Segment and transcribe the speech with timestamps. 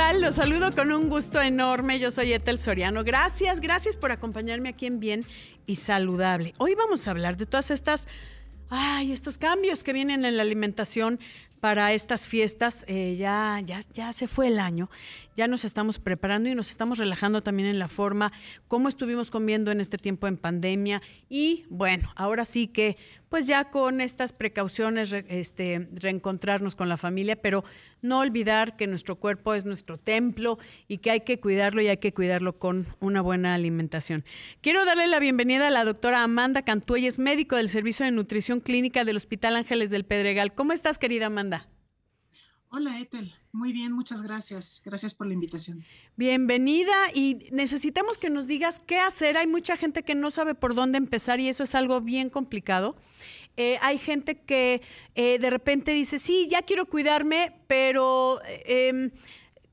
[0.00, 0.22] tal?
[0.22, 1.98] Los saludo con un gusto enorme.
[1.98, 3.04] Yo soy Etel Soriano.
[3.04, 5.20] Gracias, gracias por acompañarme aquí en Bien
[5.66, 6.54] y Saludable.
[6.56, 8.08] Hoy vamos a hablar de todas estas,
[8.70, 11.20] ay, estos cambios que vienen en la alimentación
[11.60, 12.84] para estas fiestas.
[12.88, 14.88] Eh, ya, ya, ya se fue el año,
[15.36, 18.32] ya nos estamos preparando y nos estamos relajando también en la forma
[18.68, 21.02] como estuvimos comiendo en este tiempo en pandemia.
[21.28, 22.96] Y bueno, ahora sí que,
[23.28, 27.64] pues ya con estas precauciones, este, reencontrarnos con la familia, pero
[28.02, 30.58] no olvidar que nuestro cuerpo es nuestro templo
[30.88, 34.24] y que hay que cuidarlo y hay que cuidarlo con una buena alimentación.
[34.60, 39.04] Quiero darle la bienvenida a la doctora Amanda Cantuelles, médico del Servicio de Nutrición Clínica
[39.04, 40.54] del Hospital Ángeles del Pedregal.
[40.54, 41.68] ¿Cómo estás, querida Amanda?
[42.72, 43.34] Hola, Ethel.
[43.50, 44.80] Muy bien, muchas gracias.
[44.84, 45.84] Gracias por la invitación.
[46.14, 49.36] Bienvenida y necesitamos que nos digas qué hacer.
[49.36, 52.94] Hay mucha gente que no sabe por dónde empezar y eso es algo bien complicado.
[53.62, 54.80] Eh, hay gente que
[55.14, 59.10] eh, de repente dice, sí, ya quiero cuidarme, pero em,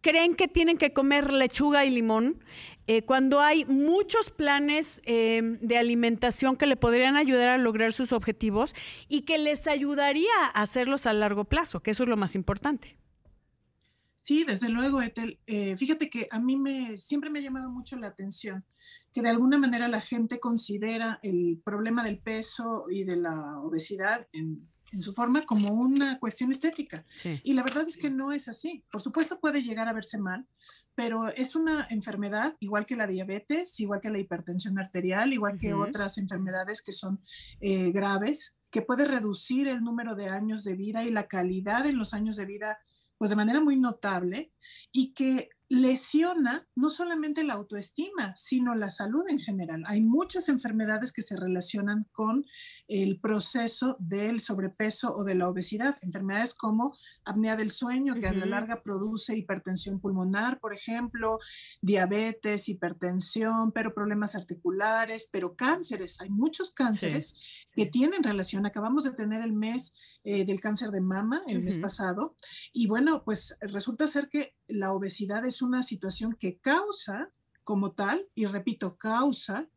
[0.01, 2.43] creen que tienen que comer lechuga y limón.
[2.87, 8.11] Eh, cuando hay muchos planes em, de alimentación que le podrían ayudar a lograr sus
[8.11, 8.75] objetivos
[9.07, 12.97] y que les ayudaría a hacerlos a largo plazo, que eso es lo más importante.
[14.21, 15.37] Sí, desde luego, Etel.
[15.77, 18.65] Fíjate que a mí me, siempre me ha llamado mucho la atención
[19.17, 24.27] que de alguna manera la gente considera el problema del peso y de la obesidad
[24.31, 27.05] en en su forma como una cuestión estética.
[27.43, 28.85] Y la verdad es que no es así.
[28.91, 30.47] Por supuesto puede llegar a verse mal,
[30.95, 35.73] pero es una enfermedad igual que la diabetes, igual que la hipertensión arterial, igual que
[35.73, 37.21] otras enfermedades que son
[37.59, 41.97] eh, graves, que puede reducir el número de años de vida y la calidad en
[41.97, 42.79] los años de vida
[43.17, 44.53] pues de manera muy notable
[44.91, 49.83] y que lesiona no solamente la autoestima, sino la salud en general.
[49.87, 52.45] Hay muchas enfermedades que se relacionan con
[52.87, 58.33] el proceso del sobrepeso o de la obesidad, enfermedades como apnea del sueño, que a
[58.33, 61.39] la larga produce hipertensión pulmonar, por ejemplo,
[61.81, 66.21] diabetes, hipertensión, pero problemas articulares, pero cánceres.
[66.21, 67.35] Hay muchos cánceres
[67.73, 68.65] que tienen relación.
[68.65, 69.93] Acabamos de tener el mes
[70.29, 72.35] eh, del cáncer de mama el mes pasado.
[72.73, 77.31] Y bueno, pues resulta ser que la obesidad es una situación que causa
[77.63, 79.69] como tal, y repito, causa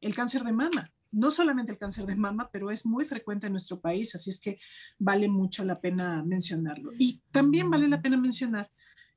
[0.00, 0.90] el cáncer de mama.
[1.12, 4.40] No solamente el cáncer de mama, pero es muy frecuente en nuestro país, así es
[4.40, 4.58] que
[4.98, 6.92] vale mucho la pena mencionarlo.
[6.98, 8.70] Y también vale la pena mencionar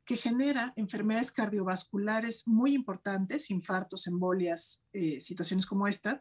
[0.05, 6.17] que genera enfermedades cardiovasculares muy importantes, infartos, embolias, eh, situaciones como esta.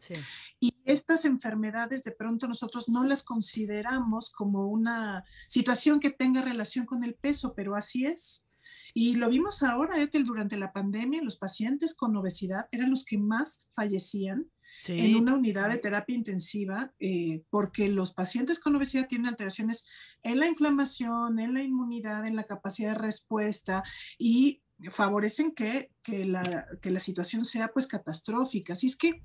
[0.59, 6.87] Y estas enfermedades de pronto nosotros no las consideramos como una situación que tenga relación
[6.87, 8.47] con el peso, pero así es.
[8.93, 13.19] Y lo vimos ahora, Ethel, durante la pandemia, los pacientes con obesidad eran los que
[13.19, 14.51] más fallecían
[14.89, 19.87] en una unidad de terapia intensiva, eh, porque los pacientes con obesidad tienen alteraciones
[20.23, 23.83] en la inflamación, en la inmunidad, en la capacidad de respuesta
[24.19, 28.73] y favorecen que, que, la, que la situación sea pues catastrófica.
[28.73, 29.23] Así es que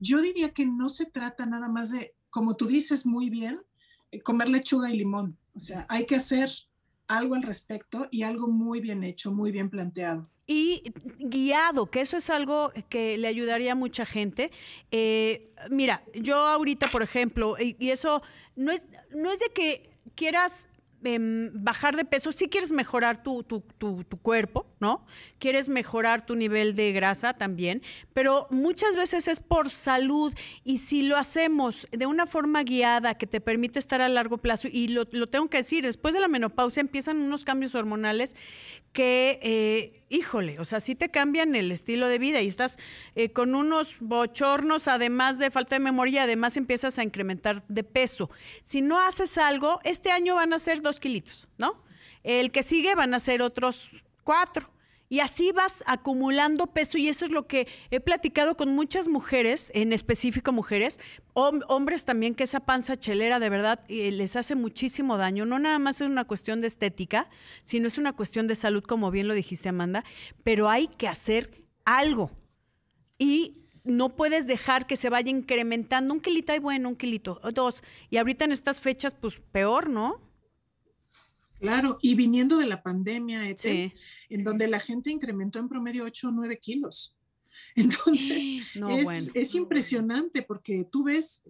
[0.00, 3.60] yo diría que no se trata nada más de, como tú dices muy bien,
[4.10, 5.38] eh, comer lechuga y limón.
[5.54, 6.50] O sea, hay que hacer
[7.08, 10.82] algo al respecto y algo muy bien hecho, muy bien planteado y
[11.18, 14.50] guiado, que eso es algo que le ayudaría a mucha gente.
[14.90, 18.22] Eh, mira, yo ahorita, por ejemplo, y, eso
[18.54, 20.68] no es, no es de que quieras
[21.02, 25.06] em, bajar de peso, si quieres mejorar tu, tu, tu, cuerpo, ¿no?
[25.38, 27.82] Quieres mejorar tu nivel de grasa también,
[28.12, 33.26] pero muchas veces es por salud y si lo hacemos de una forma guiada que
[33.26, 36.28] te permite estar a largo plazo, y lo, lo tengo que decir, después de la
[36.28, 38.36] menopausia empiezan unos cambios hormonales
[38.92, 42.78] que, eh, híjole, o sea, sí te cambian el estilo de vida y estás
[43.14, 48.30] eh, con unos bochornos, además de falta de memoria, además empiezas a incrementar de peso.
[48.62, 51.82] Si no haces algo, este año van a ser dos kilitos, ¿no?
[52.22, 54.68] El que sigue van a ser otros cuatro.
[55.08, 59.70] Y así vas acumulando peso y eso es lo que he platicado con muchas mujeres,
[59.72, 60.98] en específico mujeres,
[61.32, 65.46] hombres también, que esa panza chelera de verdad eh, les hace muchísimo daño.
[65.46, 67.30] No nada más es una cuestión de estética,
[67.62, 70.04] sino es una cuestión de salud, como bien lo dijiste Amanda,
[70.42, 71.52] pero hay que hacer
[71.84, 72.32] algo.
[73.16, 77.84] Y no puedes dejar que se vaya incrementando un kilito, y bueno, un kilito, dos.
[78.10, 80.25] Y ahorita en estas fechas, pues peor, ¿no?
[81.60, 86.32] Claro, y viniendo de la pandemia, en donde la gente incrementó en promedio 8 o
[86.32, 87.16] 9 kilos.
[87.74, 88.62] Entonces,
[89.34, 91.42] es, impresionante porque tú ves,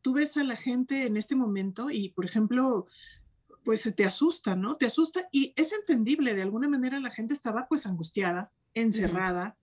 [0.00, 2.86] tú ves a la gente en este momento y, por ejemplo,
[3.64, 4.76] pues te asusta, ¿no?
[4.76, 9.56] Te asusta y es entendible, de alguna manera la gente estaba pues angustiada, encerrada,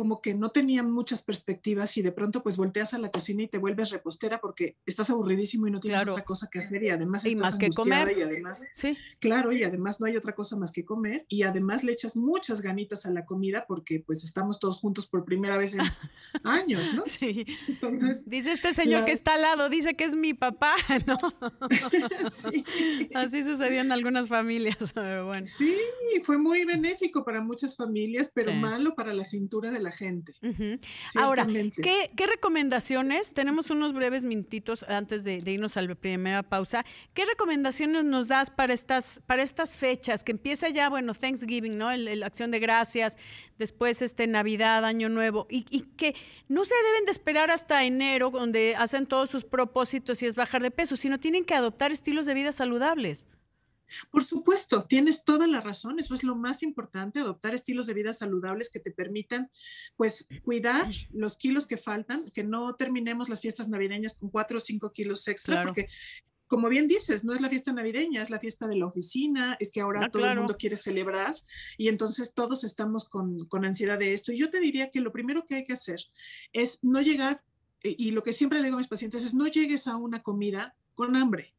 [0.00, 3.48] como que no tenían muchas perspectivas y de pronto pues volteas a la cocina y
[3.48, 7.26] te vuelves repostera porque estás aburridísimo y no tienes otra cosa que hacer y además
[7.26, 8.16] y estás más que comer.
[8.16, 8.96] y además sí.
[9.18, 12.62] Claro y además no hay otra cosa más que comer y además le echas muchas
[12.62, 15.80] ganitas a la comida porque pues estamos todos juntos por primera vez en
[16.44, 17.44] años no sí.
[17.68, 20.72] Entonces dice este señor que está al lado dice que es mi papá
[21.06, 21.18] no
[22.30, 22.64] sí.
[23.14, 25.44] así sucedió en algunas familias pero bueno.
[25.44, 25.76] Sí
[26.24, 30.32] fue muy benéfico para muchas familias pero malo para la cintura de la gente.
[31.16, 33.34] Ahora, ¿qué, recomendaciones?
[33.34, 36.84] Tenemos unos breves minutitos antes de, irnos a la primera pausa.
[37.14, 40.24] ¿Qué recomendaciones nos das para estas, para estas fechas?
[40.24, 41.94] Que empieza ya, bueno, Thanksgiving, ¿no?
[41.94, 43.16] La acción de gracias,
[43.58, 46.14] después este Navidad, Año Nuevo, y, y que
[46.48, 50.62] no se deben de esperar hasta enero, donde hacen todos sus propósitos y es bajar
[50.62, 53.28] de peso, sino tienen que adoptar estilos de vida saludables.
[54.10, 55.98] Por supuesto, tienes toda la razón.
[55.98, 59.50] Eso es lo más importante, adoptar estilos de vida saludables que te permitan,
[59.96, 64.60] pues, cuidar los kilos que faltan, que no terminemos las fiestas navideñas con cuatro o
[64.60, 65.88] cinco kilos extra, porque
[66.46, 69.70] como bien dices, no es la fiesta navideña, es la fiesta de la oficina, es
[69.70, 71.36] que ahora ah, todo el mundo quiere celebrar
[71.78, 74.32] y entonces todos estamos con, con, ansiedad de esto.
[74.32, 76.00] Y yo te diría que lo primero que hay que hacer
[76.52, 77.44] es no llegar,
[77.84, 80.74] y lo que siempre le digo a mis pacientes es no llegues a una comida
[80.94, 81.54] con hambre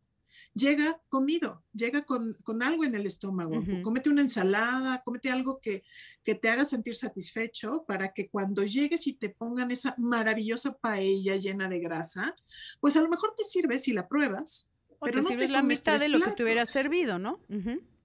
[0.54, 3.64] llega comido, llega con, algo en el estómago.
[3.82, 5.84] Cómete una ensalada, cómete algo que,
[6.24, 11.36] que te haga sentir satisfecho para que cuando llegues y te pongan esa maravillosa paella
[11.36, 12.36] llena de grasa,
[12.80, 14.70] pues a lo mejor te sirve si la pruebas.
[15.00, 17.40] O pero te sirves la mitad de lo que te hubiera servido, ¿no?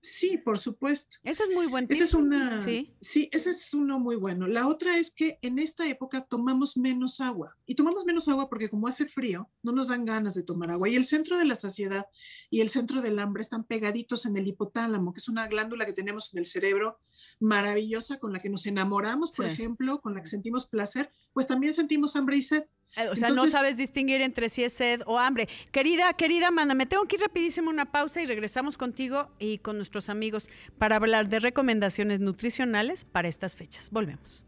[0.06, 1.18] Sí, por supuesto.
[1.24, 2.00] Ese es muy buen tip.
[2.00, 2.94] es una, sí.
[3.00, 4.46] sí, ese es uno muy bueno.
[4.46, 7.56] La otra es que en esta época tomamos menos agua.
[7.66, 10.88] Y tomamos menos agua porque como hace frío, no nos dan ganas de tomar agua.
[10.88, 12.06] Y el centro de la saciedad
[12.50, 15.92] y el centro del hambre están pegaditos en el hipotálamo, que es una glándula que
[15.92, 17.00] tenemos en el cerebro
[17.40, 21.74] maravillosa con la que nos enamoramos, por ejemplo, con la que sentimos placer, pues también
[21.74, 22.64] sentimos hambre y sed.
[22.96, 25.48] Eh, o sea, no sabes distinguir entre si es sed o hambre.
[25.70, 29.76] Querida, querida Amanda, me tengo que ir rapidísimo una pausa y regresamos contigo y con
[29.76, 30.48] nuestros amigos
[30.78, 33.90] para hablar de recomendaciones nutricionales para estas fechas.
[33.90, 34.44] Volvemos.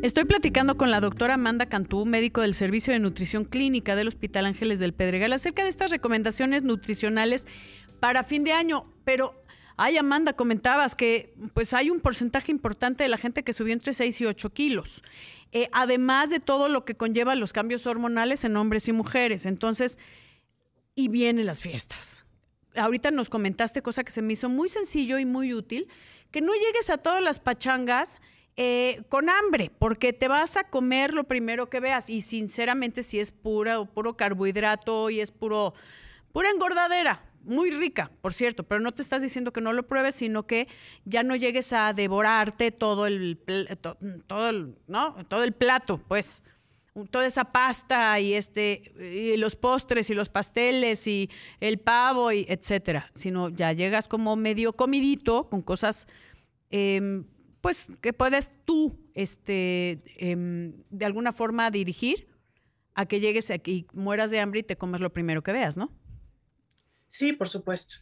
[0.00, 4.46] Estoy platicando con la doctora Amanda Cantú, médico del Servicio de Nutrición Clínica del Hospital
[4.46, 7.46] Ángeles del Pedregal, acerca de estas recomendaciones nutricionales
[8.00, 8.86] para fin de año.
[9.04, 9.42] Pero
[9.84, 13.92] Ay, Amanda, comentabas que pues hay un porcentaje importante de la gente que subió entre
[13.92, 15.02] 6 y 8 kilos,
[15.50, 19.44] eh, además de todo lo que conlleva los cambios hormonales en hombres y mujeres.
[19.44, 19.98] Entonces,
[20.94, 22.26] y vienen las fiestas.
[22.76, 25.88] Ahorita nos comentaste cosa que se me hizo muy sencillo y muy útil,
[26.30, 28.20] que no llegues a todas las pachangas
[28.54, 32.08] eh, con hambre, porque te vas a comer lo primero que veas.
[32.08, 35.74] Y sinceramente, si es pura o puro carbohidrato y es puro,
[36.32, 40.14] pura engordadera, muy rica, por cierto, pero no te estás diciendo que no lo pruebes,
[40.14, 40.68] sino que
[41.04, 43.38] ya no llegues a devorarte todo el,
[44.26, 45.14] todo el, ¿no?
[45.28, 46.42] todo el plato, pues
[47.10, 51.30] toda esa pasta y este y los postres y los pasteles y
[51.60, 56.06] el pavo y etcétera, sino ya llegas como medio comidito con cosas
[56.70, 57.24] em,
[57.62, 62.28] pues que puedes tú este em, de alguna forma dirigir
[62.94, 65.90] a que llegues aquí mueras de hambre y te comes lo primero que veas, ¿no?
[67.12, 67.96] Sí, por supuesto.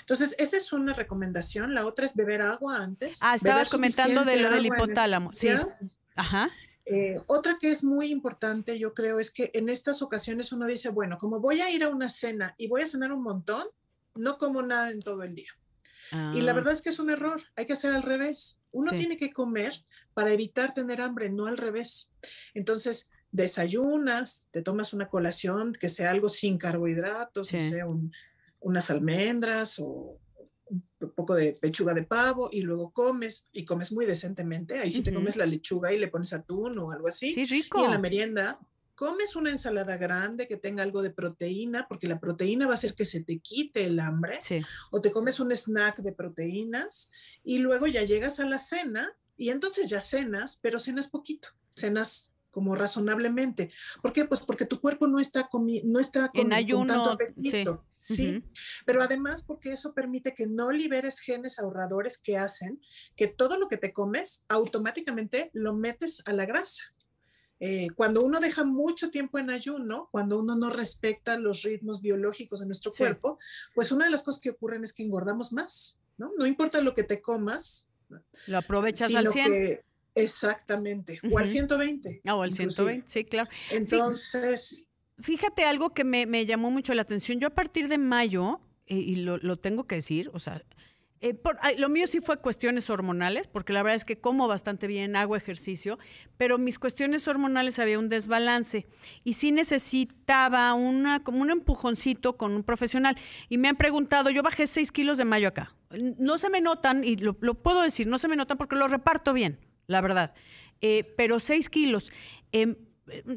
[0.00, 1.72] Entonces, esa es una recomendación.
[1.72, 3.20] La otra es beber agua antes.
[3.22, 5.32] Ah, estabas comentando de lo del hipotálamo.
[5.32, 5.50] Sí.
[6.16, 6.50] Ajá.
[6.84, 10.88] Eh, otra que es muy importante, yo creo, es que en estas ocasiones uno dice,
[10.88, 13.64] bueno, como voy a ir a una cena y voy a cenar un montón,
[14.16, 15.50] no como nada en todo el día.
[16.34, 16.54] Y la ah.
[16.54, 18.60] verdad es que es un error, hay que hacer al revés.
[18.72, 22.10] Uno tiene que comer para evitar tener hambre, no al revés.
[22.52, 28.12] Entonces, desayunas, te tomas una colación que sea algo sin carbohidratos, que sea un,
[28.66, 30.18] unas almendras o
[30.68, 34.80] un poco de pechuga de pavo y luego comes y comes muy decentemente.
[34.80, 37.30] Ahí sí te comes la lechuga y le pones atún o algo así.
[37.30, 37.80] Sí, rico.
[37.80, 38.58] Y en la merienda
[38.96, 42.94] comes una ensalada grande que tenga algo de proteína, porque la proteína va a hacer
[42.94, 44.38] que se te quite el hambre.
[44.40, 44.60] Sí.
[44.90, 47.12] O te comes un snack de proteínas
[47.44, 51.50] y luego ya llegas a la cena y entonces ya cenas, pero cenas poquito.
[51.76, 53.70] Cenas como razonablemente.
[54.00, 54.24] ¿Por qué?
[54.24, 55.46] Pues porque tu cuerpo no está,
[55.84, 58.42] no está con, en ayuno, tanto apetito, sí.
[58.86, 62.80] Pero además porque eso permite que no liberes genes ahorradores que hacen
[63.14, 66.94] que todo lo que te comes automáticamente lo metes a la grasa.
[67.60, 72.60] Eh, cuando uno deja mucho tiempo en ayuno, cuando uno no respecta los ritmos biológicos
[72.60, 73.38] de nuestro cuerpo,
[73.74, 76.32] pues una de las cosas que ocurren es que engordamos más, ¿no?
[76.38, 77.90] No importa lo que te comas.
[78.46, 79.82] Lo aprovechas al 100.
[80.16, 82.22] Exactamente, o al 120.
[82.26, 83.48] Ah, o al 120, sí, claro.
[83.70, 84.88] Entonces...
[85.18, 87.40] Fíjate algo que me, llamó mucho la atención.
[87.40, 90.62] Yo a partir de mayo, eh, y lo, lo, tengo que decir, o sea,
[91.20, 91.34] Eh,
[91.78, 95.34] lo mío sí fue cuestiones hormonales, porque la verdad es que como bastante bien, hago
[95.34, 95.98] ejercicio,
[96.36, 98.86] pero mis cuestiones hormonales había un desbalance
[99.24, 103.16] y sí necesitaba una, como un empujoncito con un profesional.
[103.48, 105.74] Y me han preguntado, yo bajé 6 kilos de mayo acá.
[106.18, 109.32] No se me notan, y lo, puedo decir, no se me notan porque lo reparto
[109.32, 110.34] bien, la verdad.
[110.80, 112.12] Eh, pero 6 kilos.
[112.52, 112.76] Em,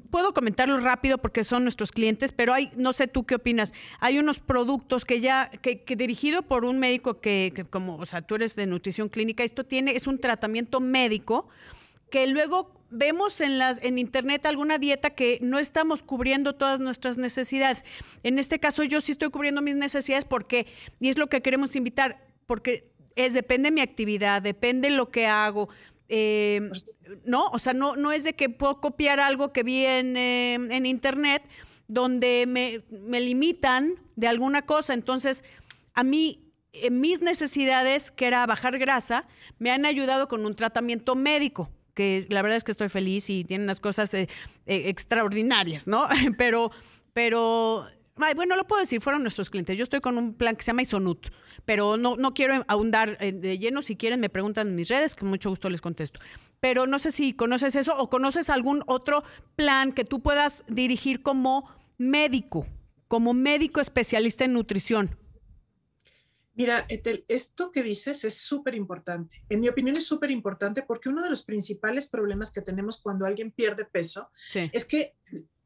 [0.10, 4.18] puedo comentarlo rápido porque son nuestros clientes, pero hay, no sé tú qué opinas, hay
[4.18, 8.56] unos productos que ya, que, dirigido por un médico que, como, o sea, tú eres
[8.56, 11.48] de nutrición clínica, esto tiene, es un tratamiento médico
[12.10, 17.20] que luego vemos en las en internet alguna dieta que no estamos cubriendo todas nuestras
[17.20, 17.86] necesidades.
[18.24, 20.66] En este caso yo sí estoy cubriendo mis necesidades porque
[21.00, 25.12] y es lo que queremos invitar porque es depende de mi actividad, depende de lo
[25.12, 25.70] que hago,
[26.10, 26.70] eh,
[27.26, 27.48] ¿no?
[27.48, 30.86] O sea, no, no es de que puedo copiar algo que vi en, eh, en
[30.86, 31.44] internet
[31.88, 34.94] donde me, me, limitan de alguna cosa.
[34.94, 35.44] Entonces,
[35.96, 36.52] a mí,
[36.92, 42.42] mis necesidades, que era bajar grasa, me han ayudado con un tratamiento médico que la
[42.42, 44.28] verdad es que estoy feliz y tienen unas cosas eh,
[44.66, 46.08] extraordinarias, ¿no?
[46.38, 46.72] pero,
[47.12, 47.86] pero
[48.36, 49.78] bueno, lo puedo decir, fueron nuestros clientes.
[49.78, 51.28] Yo estoy con un plan que se llama Isonut,
[51.66, 53.82] pero no, no quiero ahondar de lleno.
[53.82, 56.20] Si quieren, me preguntan en mis redes, que con mucho gusto les contesto.
[56.60, 59.24] Pero no sé si conoces eso o conoces algún otro
[59.56, 62.68] plan que tú puedas dirigir como médico,
[63.08, 65.18] como médico especialista en nutrición.
[66.56, 66.86] Mira,
[67.30, 69.42] esto que dices es súper importante.
[69.48, 73.26] En mi opinión es súper importante porque uno de los principales problemas que tenemos cuando
[73.26, 75.16] alguien pierde peso es que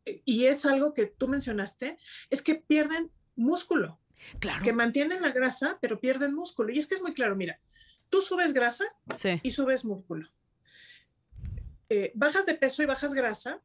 [0.05, 1.97] y es algo que tú mencionaste,
[2.29, 3.99] es que pierden músculo.
[4.39, 4.63] Claro.
[4.63, 6.71] Que mantienen la grasa, pero pierden músculo.
[6.71, 7.59] Y es que es muy claro, mira,
[8.09, 8.85] tú subes grasa
[9.41, 10.29] y subes músculo.
[11.89, 13.61] Eh, bajas de peso y bajas grasa,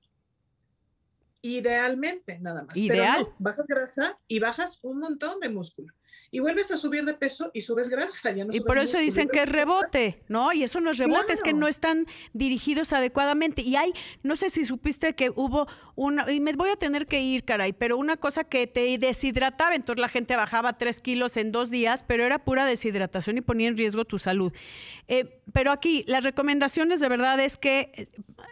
[1.42, 2.76] idealmente nada más.
[2.76, 3.33] Ideal.
[3.38, 5.95] bajas grasa y bajas un montón de músculo
[6.31, 8.33] y vuelves a subir de peso y subes grasa.
[8.33, 10.53] Ya no y por eso dicen que es rebote, ¿no?
[10.53, 13.63] Y eso no es rebote, es que no están dirigidos adecuadamente.
[13.63, 13.93] Y hay,
[14.23, 17.73] no sé si supiste que hubo una, y me voy a tener que ir, caray,
[17.73, 22.05] pero una cosa que te deshidrataba, entonces la gente bajaba tres kilos en dos días,
[22.07, 24.53] pero era pura deshidratación y ponía en riesgo tu salud.
[25.07, 28.09] Eh, pero aquí, las recomendaciones de verdad es que eh,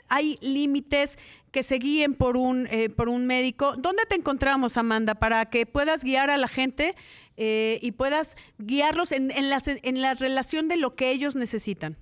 [0.09, 1.18] hay límites
[1.56, 3.76] que se guíen por un, eh, por un médico.
[3.78, 6.95] ¿Dónde te encontramos, Amanda, para que puedas guiar a la gente
[7.36, 11.96] eh, y puedas guiarlos en, en, la, en la relación de lo que ellos necesitan?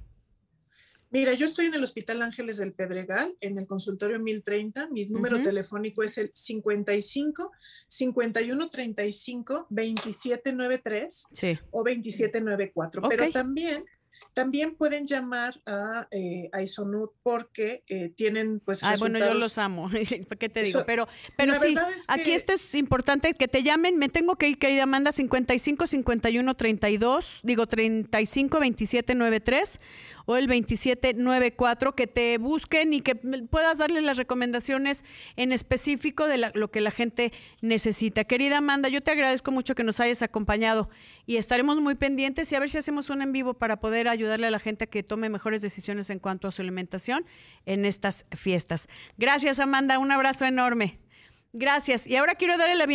[1.14, 4.88] Mira, yo estoy en el Hospital Ángeles del Pedregal, en el consultorio 1030.
[4.88, 7.52] Mi número telefónico es el 55
[7.86, 11.58] 51 35 2793 sí.
[11.70, 13.02] o 2794.
[13.08, 13.84] Pero también
[14.33, 19.90] también pueden llamar a, eh, Isonut porque eh, tienen pues Ay, bueno, yo los amo,
[20.38, 20.85] ¿qué te digo?
[20.87, 21.75] pero pero sí,
[22.09, 26.54] aquí esto es importante que te llamen, me tengo que ir, querida Amanda, 55 51
[26.54, 29.81] 32, digo 35 27 93
[30.26, 35.04] o el 2794, que te busquen y que puedas darle las recomendaciones
[35.37, 38.25] en específico de lo que la gente necesita.
[38.25, 40.88] Querida Amanda, yo te agradezco mucho que nos hayas acompañado
[41.26, 44.47] y estaremos muy pendientes y a ver si hacemos un en vivo para poder ayudarle
[44.47, 47.25] a la gente a que tome mejores decisiones en cuanto a su alimentación
[47.66, 48.88] en estas fiestas.
[49.18, 49.99] Gracias, Amanda.
[49.99, 50.99] Un abrazo enorme.
[51.56, 52.09] Gracias.
[52.09, 52.92] Y ahora quiero darle la bienvenida